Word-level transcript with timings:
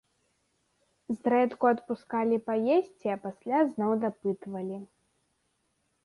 Зрэдку 1.17 1.65
адпускалі 1.73 2.39
паесці, 2.47 3.07
а 3.15 3.17
пасля 3.25 3.59
зноў 3.73 3.91
дапытвалі. 4.05 4.79